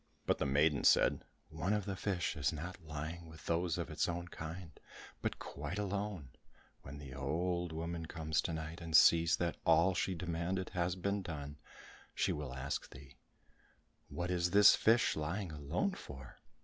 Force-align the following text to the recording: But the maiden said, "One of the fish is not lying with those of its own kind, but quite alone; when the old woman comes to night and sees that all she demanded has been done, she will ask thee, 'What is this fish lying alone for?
But 0.25 0.39
the 0.39 0.47
maiden 0.47 0.83
said, 0.83 1.21
"One 1.49 1.73
of 1.73 1.85
the 1.85 1.95
fish 1.95 2.35
is 2.35 2.51
not 2.51 2.81
lying 2.83 3.27
with 3.27 3.45
those 3.45 3.77
of 3.77 3.91
its 3.91 4.09
own 4.09 4.29
kind, 4.29 4.71
but 5.21 5.37
quite 5.37 5.77
alone; 5.77 6.29
when 6.81 6.97
the 6.97 7.13
old 7.13 7.71
woman 7.71 8.07
comes 8.07 8.41
to 8.41 8.53
night 8.53 8.81
and 8.81 8.97
sees 8.97 9.35
that 9.35 9.57
all 9.63 9.93
she 9.93 10.15
demanded 10.15 10.69
has 10.71 10.95
been 10.95 11.21
done, 11.21 11.59
she 12.15 12.31
will 12.33 12.55
ask 12.55 12.89
thee, 12.89 13.19
'What 14.07 14.31
is 14.31 14.49
this 14.49 14.75
fish 14.75 15.15
lying 15.15 15.51
alone 15.51 15.91
for? 15.91 16.39